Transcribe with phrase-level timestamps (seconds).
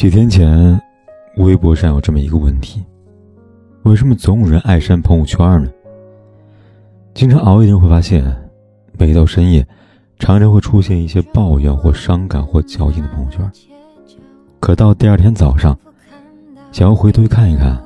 [0.00, 0.80] 几天前，
[1.36, 2.82] 微博上有这么一个问题：
[3.82, 5.70] 为什么总有人爱删朋友圈呢？
[7.12, 8.24] 经常熬夜的人会发现，
[8.98, 9.62] 每到深夜，
[10.18, 13.52] 常常会出现一些抱怨或伤感或矫情的朋友圈。
[14.58, 15.78] 可到第二天早上，
[16.72, 17.78] 想要回头去看一看，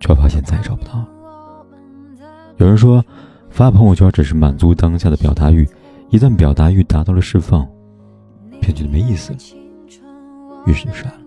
[0.00, 1.08] 却发现再也找不到了。
[2.56, 3.04] 有人说，
[3.50, 5.64] 发朋友圈只是满足当下的表达欲，
[6.08, 7.64] 一旦表达欲达到了释放，
[8.60, 9.32] 便觉得没意思，
[10.66, 11.18] 于是就删了。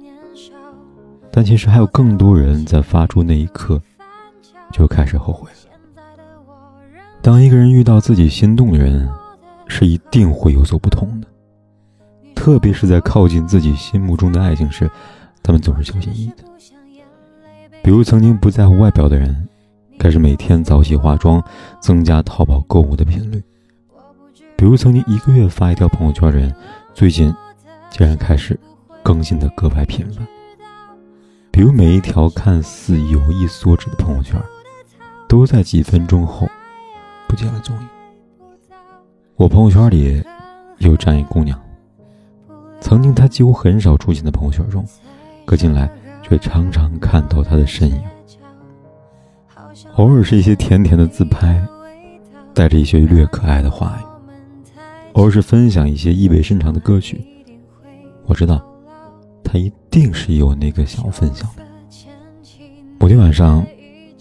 [1.32, 3.82] 但其实还有更多人在发出那一刻，
[4.72, 5.58] 就开始后悔了。
[7.22, 9.10] 当一个人遇到自己心动的人，
[9.68, 11.28] 是一定会有所不同的。
[12.36, 14.90] 特别是在靠近自己心目中的爱情时，
[15.42, 16.44] 他们总是小心翼翼的。
[17.82, 19.48] 比如曾经不在乎外表的人，
[19.98, 21.44] 开始每天早起化妆，
[21.82, 23.42] 增加淘宝购物的频率；
[24.58, 26.54] 比如曾经一个月发一条朋友圈的人，
[26.94, 27.34] 最近
[27.90, 28.60] 竟然开始
[29.04, 30.26] 更新的格外频繁。
[31.52, 34.42] 比如每一条看似有意所指的朋友圈，
[35.30, 36.48] 都在几分钟后
[37.28, 37.88] 不见了踪影。
[39.36, 40.24] 我朋友圈里
[40.80, 41.60] 有这样一姑娘，
[42.82, 44.84] 曾经她几乎很少出现在朋友圈中，
[45.46, 45.88] 可近来
[46.24, 48.02] 却常常看到她的身影。
[49.96, 51.64] 偶尔是一些甜甜的自拍，
[52.54, 54.72] 带着一些略可爱的话语；
[55.14, 57.24] 偶尔是分享一些意味深长的歌曲。
[58.26, 58.64] 我知道。
[59.44, 61.64] 他一定是有那个想要分享的。
[63.00, 63.66] 某天晚上，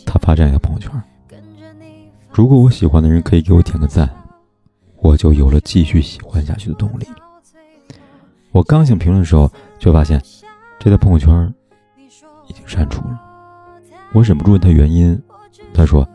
[0.05, 0.91] 他发这样一个朋友圈
[2.33, 4.09] ：“如果我喜欢的人可以给我点个赞，
[4.97, 7.07] 我就有了继续喜欢下去的动力。”
[8.51, 10.21] 我刚想评论的时候，却发现
[10.79, 11.55] 这条朋友圈
[12.49, 13.21] 已经删除了。
[14.13, 15.19] 我忍不住问他原因，
[15.73, 16.07] 他说：“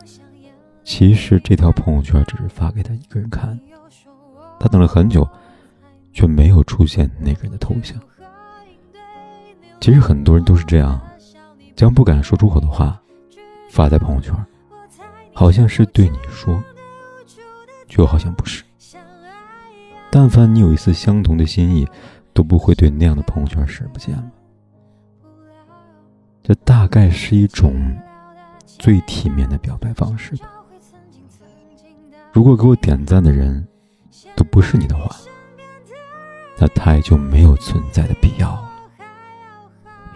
[0.84, 3.58] 其实这条朋友圈只是发给他一个人看，
[4.60, 5.26] 他等了很久，
[6.12, 7.98] 却没有出现那个人的头像。”
[9.80, 11.00] 其实很多人都是这样，
[11.74, 13.00] 将不敢说出口的话
[13.70, 14.34] 发在朋友圈，
[15.32, 16.62] 好像是对你说，
[17.86, 18.62] 却好像不是。
[20.10, 21.86] 但凡你有一丝相同的心意，
[22.32, 24.30] 都不会对那样的朋友圈视而不见了。
[26.42, 27.74] 这大概是一种
[28.64, 30.48] 最体面的表白方式吧。
[32.32, 33.66] 如果给我点赞的人
[34.34, 35.14] 都不是你的话，
[36.58, 38.67] 那他也就没有存在的必要了。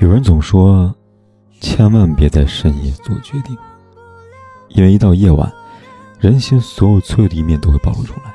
[0.02, 0.92] 有人总说，
[1.60, 3.56] 千万别在深夜做决定，
[4.70, 5.50] 因为一到夜晚，
[6.18, 8.34] 人心所有脆弱的一面都会暴露出来。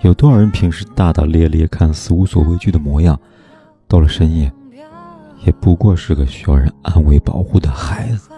[0.00, 3.16] 有多少人平时大大咧咧、看似无所畏惧的模样，
[3.86, 4.52] 到了深夜，
[5.44, 8.28] 也不过是个需要人安慰保护的孩子。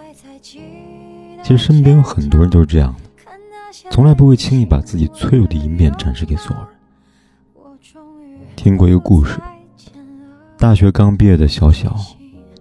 [1.42, 3.30] 其实身边有很多人都是这样的，
[3.90, 7.78] 从来不会轻易把自己脆弱的一面展示给所有人。
[8.54, 9.40] 听过一个故事，
[10.58, 11.96] 大学刚毕业的小小。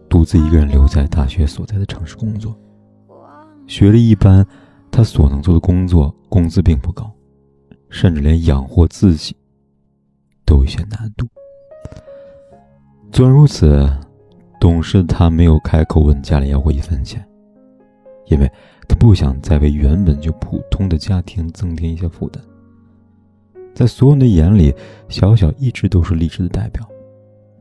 [0.10, 2.58] 独自一个人留在大学所在的城市工作，
[3.68, 4.46] 学历一般，
[4.90, 7.12] 他所能做的工作工资并不高，
[7.90, 9.36] 甚至连养活自己
[10.46, 11.28] 都有些难度。
[13.12, 13.86] 虽然如此，
[14.60, 17.22] 懂事的他没有开口问家里要过一分钱，
[18.28, 18.50] 因为
[18.88, 22.42] 他不想再为原本就普通的家庭增添一些负担。
[23.76, 24.74] 在所有人的眼里，
[25.10, 26.88] 小小一直都是励志的代表，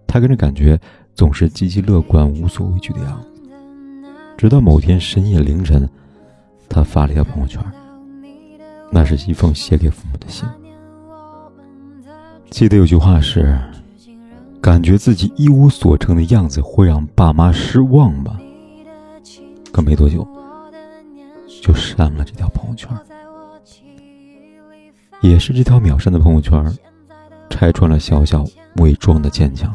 [0.06, 0.80] 他跟着感觉。
[1.16, 3.42] 总是积极乐观、无所畏惧的样子。
[4.36, 5.88] 直到某天深夜凌晨，
[6.68, 7.58] 他发了一条朋友圈，
[8.92, 10.46] 那是一封写给父母的信。
[12.50, 13.58] 记得有句话是
[14.60, 18.38] ：“感觉自己一无所成的样子会让爸妈失望吧。”
[19.72, 20.26] 可没多久，
[21.62, 22.90] 就删了这条朋友圈。
[25.22, 26.62] 也是这条秒删的朋友圈，
[27.48, 28.44] 拆穿了小小
[28.76, 29.74] 伪装的坚强。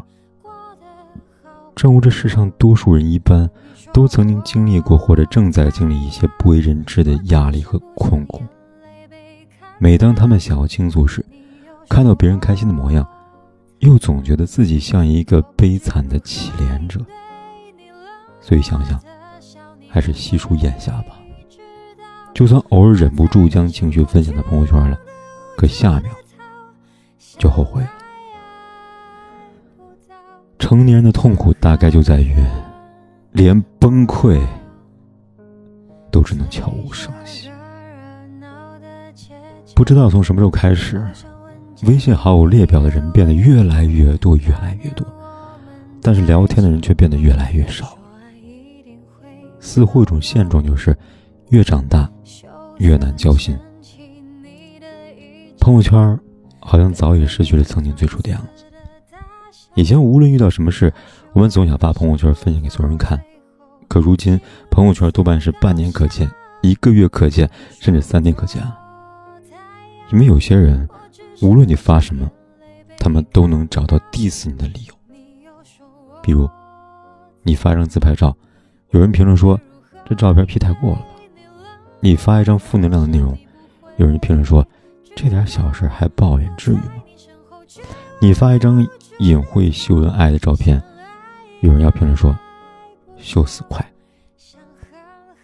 [1.74, 3.48] 正如这世上多数人一般，
[3.92, 8.42] 都曾经经历过或者正在经历一些不为人知的压力和困苦。
[9.78, 11.24] 每当他们想要倾诉时，
[11.88, 13.06] 看到别人开心的模样，
[13.80, 17.00] 又总觉得自己像一个悲惨的乞怜者。
[18.40, 19.00] 所以想想，
[19.88, 21.18] 还是悉数咽下吧。
[22.34, 24.96] 就算偶尔忍不住将情绪分享到朋友圈了，
[25.56, 26.12] 可下一秒
[27.38, 27.90] 就后悔了。
[30.62, 32.32] 成年人的痛苦大概就在于，
[33.32, 34.40] 连崩溃
[36.08, 37.50] 都只能悄无声息。
[39.74, 41.04] 不知道从什么时候开始，
[41.82, 45.04] 微信好友列表的人变得越来越多，越来越多，
[46.00, 47.98] 但是聊天的人却变得越来越少。
[49.58, 50.96] 似乎一种现状就是，
[51.48, 52.08] 越长大
[52.78, 53.58] 越难交心。
[55.58, 56.16] 朋友圈
[56.60, 58.64] 好像早已失去了曾经最初的样子。
[59.74, 60.92] 以前无论遇到什么事，
[61.32, 63.18] 我们总想发朋友圈分享给所有人看，
[63.88, 64.38] 可如今
[64.70, 66.30] 朋友圈多半是半年可见、
[66.60, 67.48] 一个月可见，
[67.80, 68.62] 甚至三天可见。
[70.12, 70.86] 因为有些人，
[71.40, 72.30] 无论你发什么，
[72.98, 74.94] 他们都能找到 diss 你的理由。
[76.22, 76.48] 比如，
[77.42, 78.36] 你发一张自拍照，
[78.90, 79.58] 有人评论说
[80.04, 81.06] 这照片 P 太过了吧；
[82.00, 83.36] 你发一张负能量的内容，
[83.96, 84.66] 有人评论说
[85.16, 87.02] 这点小事还抱怨，至于吗？
[88.20, 88.86] 你发一张
[89.22, 90.82] 隐晦秀恩爱的照片，
[91.60, 92.36] 有人要评论说
[93.16, 93.84] 秀死快。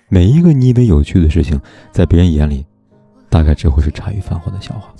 [0.08, 1.60] 每一个你以为有趣的事情，
[1.92, 2.64] 在别人眼里。
[3.30, 4.94] 大概只会是茶余饭后的笑话吧。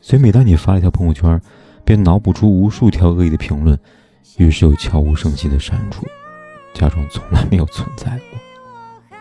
[0.00, 1.40] 所以，每当你发一条朋友圈，
[1.84, 3.76] 便脑补出无数条恶意的评论，
[4.36, 6.06] 于是又悄无声息的删除，
[6.72, 9.18] 假装从来没有存在过。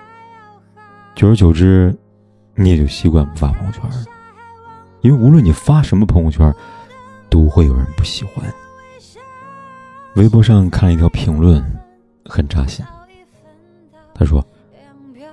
[1.16, 1.98] 久而久之，
[2.54, 4.06] 你也就习惯不发朋友圈了，
[5.02, 6.54] 因为无论你发什么朋友圈，
[7.30, 8.46] 都会有人不喜欢。
[10.16, 11.64] 微博上看了一条评论，
[12.26, 12.84] 很扎心。
[14.14, 14.46] 他说：“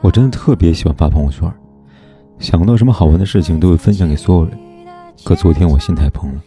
[0.01, 1.51] 我真的特别喜欢发朋友圈。”
[2.39, 4.59] 想到什么好玩的事情都会分享给所有人，
[5.25, 6.43] 可昨天我心态崩了。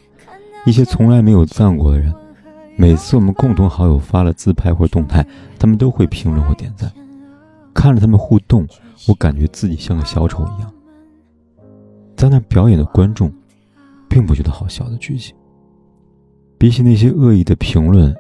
[0.66, 2.13] 一些从来没有赞过的人，
[2.75, 5.25] 每次我们共同好友发了自拍或动态，
[5.57, 6.92] 他们都会评论或点赞。
[7.74, 8.68] 看着他们互动，
[9.07, 10.72] 我感觉自己像个小丑一样。
[12.16, 13.34] 在那表演的观众，
[14.07, 15.36] 并不觉得好笑的剧情。
[16.60, 18.14] 比起那些恶意的评论，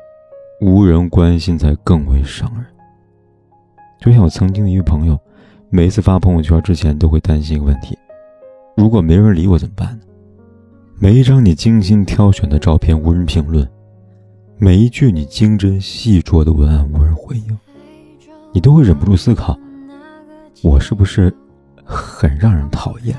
[0.61, 2.65] 无人关心才更为伤人。
[3.99, 5.19] 就像我曾经的一位朋友。
[5.71, 7.95] 每一次发朋友圈之前，都会担心一个问题：
[8.75, 10.03] 如果没人理我怎么办呢？
[10.97, 13.69] 每一张你精心挑选的照片无人评论，
[14.57, 17.55] 每一句你精真细琢的文案无人回应，
[18.51, 19.55] 你都会忍不住思考：
[20.63, 21.31] 我是不是
[21.85, 23.15] 很让人讨厌？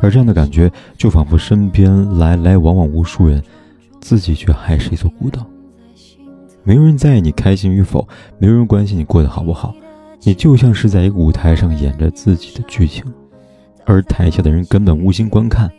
[0.00, 3.42] 而这样的感觉，就仿佛身边来来往往无数人，
[4.00, 5.46] 自己却还是一座孤岛。
[6.62, 8.06] 没有人在意你开心与否，
[8.38, 9.74] 没有人关心你过得好不好。
[10.22, 13.02] 你就像是在一个舞台上演着自己的剧情，
[13.86, 15.70] 而台下的人根本无心观看。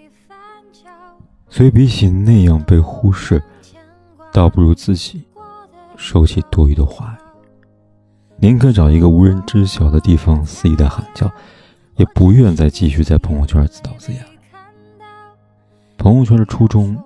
[1.47, 3.41] 所以，比起那样被忽视，
[4.31, 5.21] 倒不如自己
[5.95, 7.21] 收起多余的话语，
[8.39, 11.31] 宁可找一个无人知晓的地方肆意的喊叫，
[11.95, 14.23] 也不愿再继续在朋友圈自导自演。
[15.97, 16.97] 朋友圈的初衷，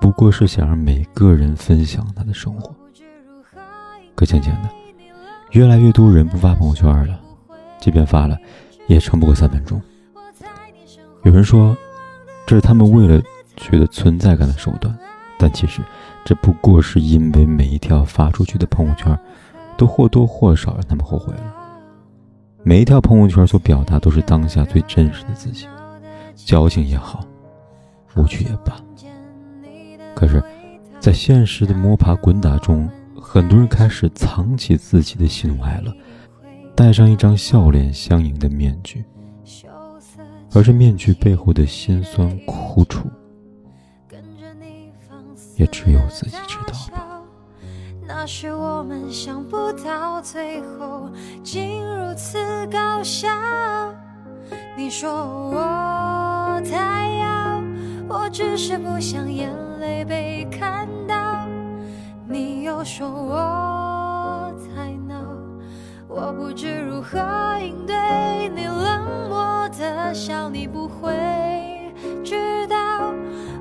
[0.00, 2.74] 不过是想让每个人分享他的生活。
[4.14, 4.68] 可渐渐的。
[5.52, 7.18] 越来越多人不发朋友圈了，
[7.80, 8.38] 即便发了，
[8.86, 9.82] 也撑不过三分钟。
[11.24, 11.76] 有人说，
[12.46, 13.20] 这是他们为了
[13.56, 14.96] 取得存在感的手段，
[15.38, 15.82] 但其实
[16.24, 19.18] 这不过是因为每一条发出去的朋友圈，
[19.76, 21.54] 都或多或少让他们后悔了。
[22.62, 25.66] 每一条朋友圈所表达都是当下最真实的自己，
[26.36, 27.24] 矫情也好，
[28.16, 28.76] 无趣也罢。
[30.14, 30.42] 可是，
[30.98, 32.88] 在现实的摸爬滚打中，
[33.20, 35.92] 很多人开始藏起自己的喜怒哀乐，
[36.74, 39.04] 戴上一张笑脸相迎的面具，
[40.52, 43.08] 而这面具背后的辛酸苦楚，
[45.56, 47.09] 也只有自己知道吧。
[48.12, 51.08] 那是我们想不到最后
[51.44, 53.28] 竟如此搞笑。
[54.76, 57.62] 你说我太傲，
[58.08, 59.48] 我只是不想眼
[59.78, 61.46] 泪被看到。
[62.28, 65.14] 你又说我太闹，
[66.08, 67.16] 我不知如何
[67.60, 67.94] 应对
[68.56, 73.14] 你冷漠的笑，你不会知道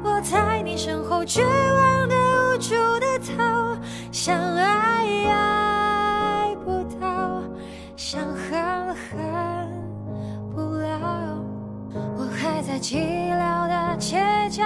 [0.03, 3.58] 我在你身后绝望的无助的逃，
[4.29, 7.41] 想爱爱不到，
[7.95, 9.73] 想恨恨
[10.53, 11.43] 不了，
[12.15, 14.63] 我还在寂寥的街角，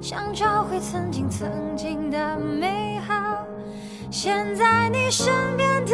[0.00, 3.44] 想找回曾经曾经的美好。
[4.10, 5.26] 现在你身
[5.58, 5.92] 边的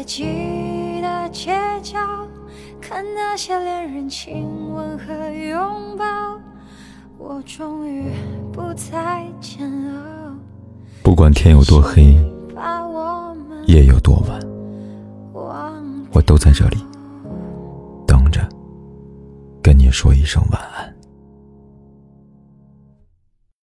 [0.00, 1.52] 怀在记得街
[1.82, 1.98] 角，
[2.80, 6.40] 看那些恋人亲吻和拥抱，
[7.18, 8.10] 我终于
[8.50, 10.34] 不再煎熬。
[11.02, 12.16] 不管天有多黑，
[13.66, 14.40] 夜有多晚，
[16.14, 16.78] 我都在这里
[18.06, 18.40] 等着，
[19.62, 20.96] 跟你说一声晚安。